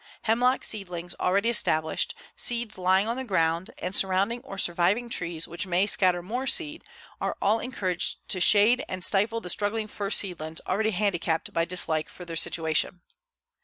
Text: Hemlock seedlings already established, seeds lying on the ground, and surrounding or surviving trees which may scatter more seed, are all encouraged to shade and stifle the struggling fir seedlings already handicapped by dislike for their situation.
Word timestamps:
Hemlock 0.23 0.63
seedlings 0.63 1.13
already 1.19 1.51
established, 1.51 2.15
seeds 2.35 2.79
lying 2.79 3.07
on 3.07 3.17
the 3.17 3.23
ground, 3.23 3.69
and 3.77 3.93
surrounding 3.93 4.41
or 4.41 4.57
surviving 4.57 5.09
trees 5.09 5.47
which 5.47 5.67
may 5.67 5.85
scatter 5.85 6.23
more 6.23 6.47
seed, 6.47 6.83
are 7.21 7.37
all 7.39 7.59
encouraged 7.59 8.17
to 8.29 8.39
shade 8.41 8.83
and 8.89 9.03
stifle 9.05 9.41
the 9.41 9.47
struggling 9.51 9.85
fir 9.87 10.09
seedlings 10.09 10.59
already 10.65 10.89
handicapped 10.89 11.53
by 11.53 11.65
dislike 11.65 12.09
for 12.09 12.25
their 12.25 12.35
situation. 12.35 13.01